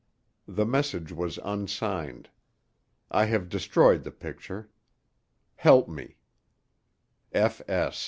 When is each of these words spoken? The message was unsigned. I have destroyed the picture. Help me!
The 0.47 0.65
message 0.65 1.11
was 1.11 1.37
unsigned. 1.43 2.27
I 3.11 3.25
have 3.25 3.49
destroyed 3.49 4.03
the 4.03 4.09
picture. 4.09 4.67
Help 5.57 5.87
me! 5.87 6.17